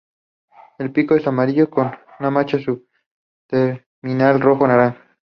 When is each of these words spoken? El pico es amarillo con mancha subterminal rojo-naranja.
El 0.79 0.91
pico 0.91 1.15
es 1.15 1.27
amarillo 1.27 1.69
con 1.69 1.91
mancha 2.19 2.57
subterminal 2.57 4.41
rojo-naranja. 4.41 4.97